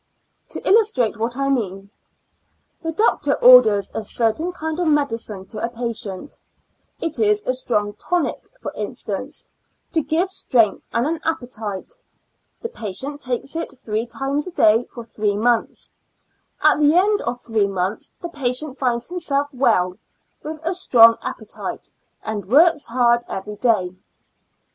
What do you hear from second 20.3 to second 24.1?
with a strong appetite, and works hard every day.